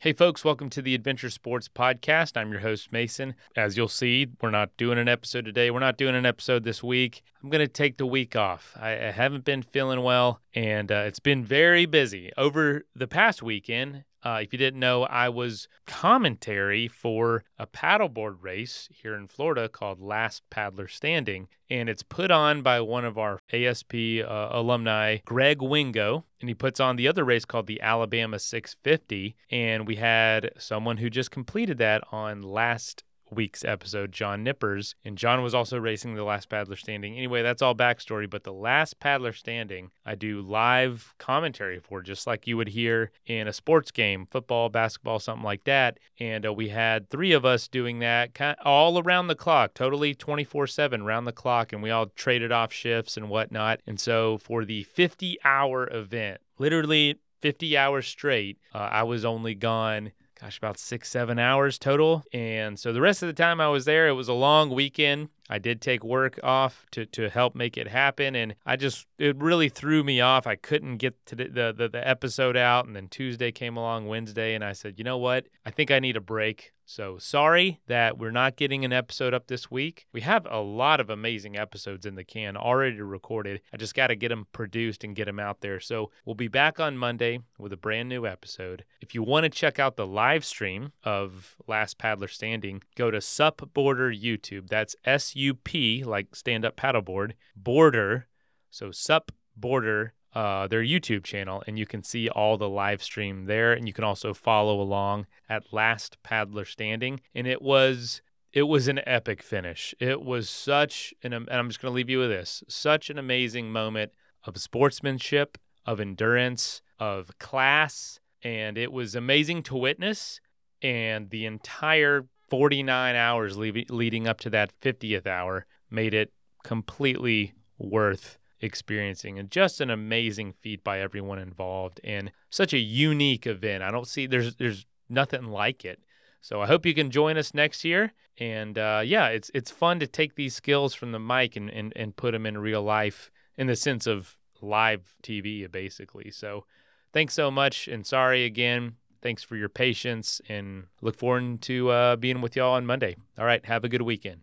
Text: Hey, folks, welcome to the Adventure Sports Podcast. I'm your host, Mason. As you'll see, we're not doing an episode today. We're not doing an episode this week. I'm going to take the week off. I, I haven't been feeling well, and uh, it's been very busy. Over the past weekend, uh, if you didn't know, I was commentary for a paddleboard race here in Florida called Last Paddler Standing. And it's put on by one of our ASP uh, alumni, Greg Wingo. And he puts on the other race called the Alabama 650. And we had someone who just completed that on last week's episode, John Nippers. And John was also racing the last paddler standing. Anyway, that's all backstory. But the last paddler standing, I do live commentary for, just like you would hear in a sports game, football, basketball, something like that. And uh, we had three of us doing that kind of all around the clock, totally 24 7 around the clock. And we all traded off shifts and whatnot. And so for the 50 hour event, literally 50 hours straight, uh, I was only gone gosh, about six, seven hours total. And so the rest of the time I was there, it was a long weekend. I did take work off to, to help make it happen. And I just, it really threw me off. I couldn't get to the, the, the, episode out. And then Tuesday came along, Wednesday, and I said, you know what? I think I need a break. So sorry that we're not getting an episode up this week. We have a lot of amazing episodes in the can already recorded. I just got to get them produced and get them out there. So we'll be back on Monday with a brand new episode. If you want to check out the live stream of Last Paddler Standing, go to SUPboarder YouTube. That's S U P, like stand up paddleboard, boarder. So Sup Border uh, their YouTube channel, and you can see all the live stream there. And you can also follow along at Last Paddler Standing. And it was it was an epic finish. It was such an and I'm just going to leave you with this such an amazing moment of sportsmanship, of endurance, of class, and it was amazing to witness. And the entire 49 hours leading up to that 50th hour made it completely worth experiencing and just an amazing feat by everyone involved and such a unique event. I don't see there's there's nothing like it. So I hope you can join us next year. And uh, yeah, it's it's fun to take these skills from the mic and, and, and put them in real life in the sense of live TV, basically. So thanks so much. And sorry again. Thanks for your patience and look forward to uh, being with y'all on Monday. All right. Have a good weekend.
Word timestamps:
Hey, 0.00 0.12
folks, 0.12 0.44
welcome 0.44 0.70
to 0.70 0.80
the 0.80 0.94
Adventure 0.94 1.28
Sports 1.28 1.68
Podcast. 1.68 2.36
I'm 2.36 2.52
your 2.52 2.60
host, 2.60 2.92
Mason. 2.92 3.34
As 3.56 3.76
you'll 3.76 3.88
see, 3.88 4.28
we're 4.40 4.52
not 4.52 4.70
doing 4.76 4.96
an 4.96 5.08
episode 5.08 5.44
today. 5.44 5.72
We're 5.72 5.80
not 5.80 5.96
doing 5.96 6.14
an 6.14 6.24
episode 6.24 6.62
this 6.62 6.84
week. 6.84 7.24
I'm 7.42 7.50
going 7.50 7.66
to 7.66 7.66
take 7.66 7.96
the 7.96 8.06
week 8.06 8.36
off. 8.36 8.76
I, 8.80 8.92
I 8.92 9.10
haven't 9.10 9.44
been 9.44 9.60
feeling 9.60 10.04
well, 10.04 10.40
and 10.54 10.92
uh, 10.92 11.02
it's 11.06 11.18
been 11.18 11.44
very 11.44 11.84
busy. 11.84 12.30
Over 12.36 12.84
the 12.94 13.08
past 13.08 13.42
weekend, 13.42 14.04
uh, 14.24 14.40
if 14.42 14.52
you 14.52 14.58
didn't 14.58 14.80
know, 14.80 15.04
I 15.04 15.28
was 15.28 15.68
commentary 15.86 16.88
for 16.88 17.44
a 17.58 17.66
paddleboard 17.66 18.36
race 18.42 18.88
here 18.90 19.14
in 19.14 19.26
Florida 19.26 19.68
called 19.68 20.00
Last 20.00 20.42
Paddler 20.50 20.88
Standing. 20.88 21.48
And 21.70 21.88
it's 21.88 22.02
put 22.02 22.30
on 22.30 22.62
by 22.62 22.80
one 22.80 23.04
of 23.04 23.18
our 23.18 23.40
ASP 23.52 23.94
uh, 23.94 24.48
alumni, 24.50 25.18
Greg 25.24 25.60
Wingo. 25.60 26.24
And 26.40 26.48
he 26.48 26.54
puts 26.54 26.80
on 26.80 26.96
the 26.96 27.08
other 27.08 27.24
race 27.24 27.44
called 27.44 27.66
the 27.66 27.80
Alabama 27.80 28.38
650. 28.38 29.36
And 29.50 29.86
we 29.86 29.96
had 29.96 30.50
someone 30.58 30.96
who 30.96 31.10
just 31.10 31.30
completed 31.30 31.78
that 31.78 32.02
on 32.10 32.42
last 32.42 33.04
week's 33.30 33.64
episode, 33.64 34.12
John 34.12 34.42
Nippers. 34.42 34.94
And 35.04 35.18
John 35.18 35.42
was 35.42 35.54
also 35.54 35.78
racing 35.78 36.14
the 36.14 36.24
last 36.24 36.48
paddler 36.48 36.76
standing. 36.76 37.16
Anyway, 37.16 37.42
that's 37.42 37.62
all 37.62 37.74
backstory. 37.74 38.28
But 38.28 38.44
the 38.44 38.52
last 38.52 39.00
paddler 39.00 39.32
standing, 39.32 39.90
I 40.04 40.14
do 40.14 40.40
live 40.40 41.14
commentary 41.18 41.78
for, 41.80 42.02
just 42.02 42.26
like 42.26 42.46
you 42.46 42.56
would 42.56 42.68
hear 42.68 43.10
in 43.26 43.48
a 43.48 43.52
sports 43.52 43.90
game, 43.90 44.26
football, 44.30 44.68
basketball, 44.68 45.18
something 45.18 45.44
like 45.44 45.64
that. 45.64 45.98
And 46.18 46.46
uh, 46.46 46.52
we 46.52 46.68
had 46.68 47.10
three 47.10 47.32
of 47.32 47.44
us 47.44 47.68
doing 47.68 47.98
that 48.00 48.34
kind 48.34 48.56
of 48.58 48.66
all 48.66 48.98
around 48.98 49.28
the 49.28 49.34
clock, 49.34 49.74
totally 49.74 50.14
24 50.14 50.66
7 50.66 51.02
around 51.02 51.24
the 51.24 51.32
clock. 51.32 51.72
And 51.72 51.82
we 51.82 51.90
all 51.90 52.06
traded 52.06 52.52
off 52.52 52.72
shifts 52.72 53.16
and 53.16 53.28
whatnot. 53.28 53.80
And 53.86 54.00
so 54.00 54.38
for 54.38 54.64
the 54.64 54.82
50 54.84 55.38
hour 55.44 55.88
event, 55.92 56.40
literally 56.58 57.18
50 57.40 57.76
hours 57.76 58.06
straight, 58.06 58.58
uh, 58.74 58.78
I 58.78 59.02
was 59.04 59.24
only 59.24 59.54
gone 59.54 60.12
gosh, 60.40 60.58
about 60.58 60.78
six, 60.78 61.08
seven 61.08 61.38
hours 61.38 61.78
total. 61.78 62.24
And 62.32 62.78
so 62.78 62.92
the 62.92 63.00
rest 63.00 63.22
of 63.22 63.26
the 63.26 63.32
time 63.32 63.60
I 63.60 63.68
was 63.68 63.84
there, 63.84 64.08
it 64.08 64.12
was 64.12 64.28
a 64.28 64.34
long 64.34 64.70
weekend. 64.70 65.30
I 65.50 65.58
did 65.58 65.80
take 65.80 66.04
work 66.04 66.38
off 66.42 66.86
to, 66.92 67.06
to 67.06 67.28
help 67.28 67.54
make 67.54 67.76
it 67.76 67.88
happen. 67.88 68.36
And 68.36 68.54
I 68.66 68.76
just, 68.76 69.06
it 69.18 69.36
really 69.38 69.68
threw 69.68 70.04
me 70.04 70.20
off. 70.20 70.46
I 70.46 70.56
couldn't 70.56 70.98
get 70.98 71.14
to 71.26 71.34
the, 71.34 71.72
the, 71.76 71.88
the, 71.88 72.08
episode 72.08 72.56
out. 72.56 72.86
And 72.86 72.94
then 72.94 73.08
Tuesday 73.08 73.50
came 73.50 73.76
along, 73.76 74.06
Wednesday, 74.06 74.54
and 74.54 74.62
I 74.62 74.72
said, 74.72 74.94
you 74.98 75.04
know 75.04 75.18
what? 75.18 75.46
I 75.64 75.70
think 75.70 75.90
I 75.90 75.98
need 75.98 76.16
a 76.16 76.20
break. 76.20 76.72
So 76.90 77.18
sorry 77.18 77.80
that 77.86 78.16
we're 78.16 78.30
not 78.30 78.56
getting 78.56 78.82
an 78.82 78.94
episode 78.94 79.34
up 79.34 79.46
this 79.46 79.70
week. 79.70 80.06
We 80.10 80.22
have 80.22 80.46
a 80.50 80.60
lot 80.60 81.00
of 81.00 81.10
amazing 81.10 81.54
episodes 81.54 82.06
in 82.06 82.14
the 82.14 82.24
can 82.24 82.56
already 82.56 83.02
recorded. 83.02 83.60
I 83.74 83.76
just 83.76 83.94
got 83.94 84.06
to 84.06 84.16
get 84.16 84.30
them 84.30 84.46
produced 84.52 85.04
and 85.04 85.14
get 85.14 85.26
them 85.26 85.38
out 85.38 85.60
there. 85.60 85.80
So 85.80 86.10
we'll 86.24 86.34
be 86.34 86.48
back 86.48 86.80
on 86.80 86.96
Monday 86.96 87.40
with 87.58 87.74
a 87.74 87.76
brand 87.76 88.08
new 88.08 88.24
episode. 88.24 88.86
If 89.02 89.14
you 89.14 89.22
want 89.22 89.44
to 89.44 89.50
check 89.50 89.78
out 89.78 89.96
the 89.96 90.06
live 90.06 90.46
stream 90.46 90.92
of 91.04 91.56
Last 91.66 91.98
Paddler 91.98 92.26
Standing, 92.26 92.82
go 92.96 93.10
to 93.10 93.18
SUPboarder 93.18 94.18
YouTube. 94.18 94.68
That's 94.68 94.96
S 95.04 95.36
U 95.36 95.52
P, 95.52 96.02
like 96.04 96.34
stand 96.34 96.64
up 96.64 96.74
paddleboard, 96.74 97.32
boarder. 97.54 98.28
So 98.70 98.92
Sup 98.92 99.30
Border 99.54 100.14
uh, 100.38 100.68
their 100.68 100.84
YouTube 100.84 101.24
channel, 101.24 101.64
and 101.66 101.76
you 101.76 101.84
can 101.84 102.04
see 102.04 102.28
all 102.28 102.56
the 102.56 102.68
live 102.68 103.02
stream 103.02 103.46
there. 103.46 103.72
And 103.72 103.88
you 103.88 103.92
can 103.92 104.04
also 104.04 104.32
follow 104.32 104.80
along 104.80 105.26
at 105.48 105.72
Last 105.72 106.16
Paddler 106.22 106.64
Standing. 106.64 107.20
And 107.34 107.48
it 107.48 107.60
was 107.60 108.22
it 108.52 108.62
was 108.62 108.86
an 108.86 109.00
epic 109.04 109.42
finish. 109.42 109.96
It 109.98 110.22
was 110.22 110.48
such 110.48 111.12
an 111.24 111.32
and 111.32 111.50
I'm 111.50 111.68
just 111.68 111.82
going 111.82 111.90
to 111.90 111.96
leave 111.96 112.08
you 112.08 112.20
with 112.20 112.30
this 112.30 112.62
such 112.68 113.10
an 113.10 113.18
amazing 113.18 113.72
moment 113.72 114.12
of 114.44 114.58
sportsmanship, 114.58 115.58
of 115.84 115.98
endurance, 115.98 116.82
of 117.00 117.36
class, 117.40 118.20
and 118.40 118.78
it 118.78 118.92
was 118.92 119.16
amazing 119.16 119.64
to 119.64 119.76
witness. 119.76 120.40
And 120.80 121.30
the 121.30 121.46
entire 121.46 122.26
49 122.48 123.16
hours 123.16 123.56
leading 123.56 124.28
up 124.28 124.38
to 124.42 124.50
that 124.50 124.70
50th 124.80 125.26
hour 125.26 125.66
made 125.90 126.14
it 126.14 126.32
completely 126.62 127.54
worth 127.76 128.38
experiencing 128.60 129.38
and 129.38 129.50
just 129.50 129.80
an 129.80 129.90
amazing 129.90 130.52
feat 130.52 130.82
by 130.82 131.00
everyone 131.00 131.38
involved 131.38 132.00
and 132.02 132.32
such 132.50 132.72
a 132.72 132.78
unique 132.78 133.46
event. 133.46 133.82
I 133.82 133.90
don't 133.90 134.06
see 134.06 134.26
there's 134.26 134.56
there's 134.56 134.86
nothing 135.08 135.44
like 135.44 135.84
it. 135.84 136.00
So 136.40 136.60
I 136.62 136.66
hope 136.66 136.86
you 136.86 136.94
can 136.94 137.10
join 137.10 137.36
us 137.36 137.54
next 137.54 137.84
year. 137.84 138.12
And 138.38 138.78
uh, 138.78 139.02
yeah, 139.04 139.28
it's 139.28 139.50
it's 139.54 139.70
fun 139.70 140.00
to 140.00 140.06
take 140.06 140.34
these 140.34 140.54
skills 140.54 140.94
from 140.94 141.12
the 141.12 141.18
mic 141.18 141.56
and, 141.56 141.68
and, 141.70 141.92
and 141.96 142.16
put 142.16 142.32
them 142.32 142.46
in 142.46 142.58
real 142.58 142.82
life 142.82 143.30
in 143.56 143.66
the 143.66 143.76
sense 143.76 144.06
of 144.06 144.36
live 144.60 145.16
TV, 145.22 145.70
basically. 145.70 146.30
So 146.30 146.64
thanks 147.12 147.34
so 147.34 147.50
much. 147.50 147.88
And 147.88 148.06
sorry 148.06 148.44
again. 148.44 148.96
Thanks 149.20 149.42
for 149.42 149.56
your 149.56 149.68
patience 149.68 150.40
and 150.48 150.84
look 151.02 151.16
forward 151.16 151.60
to 151.62 151.90
uh, 151.90 152.16
being 152.16 152.40
with 152.40 152.54
y'all 152.54 152.74
on 152.74 152.86
Monday. 152.86 153.16
All 153.36 153.44
right. 153.44 153.64
Have 153.66 153.82
a 153.82 153.88
good 153.88 154.02
weekend. 154.02 154.42